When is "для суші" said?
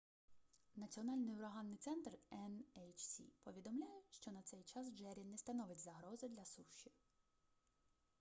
6.27-6.91